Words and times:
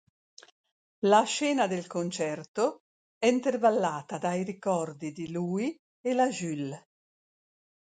La 1.05 1.21
scena 1.25 1.67
del 1.67 1.85
concerto 1.85 2.79
è 3.19 3.27
intervallata 3.27 4.17
dai 4.17 4.41
ricordi 4.41 5.11
di 5.11 5.29
lui 5.31 5.79
e 6.01 6.13
la 6.15 6.27
Jules. 6.27 6.83